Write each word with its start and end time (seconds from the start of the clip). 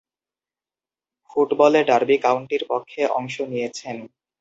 ফুটবলে 1.29 1.81
ডার্বি 1.89 2.17
কাউন্টির 2.25 2.63
পক্ষে 2.71 3.01
অংশ 3.17 3.35
নিয়েছেন। 3.51 3.97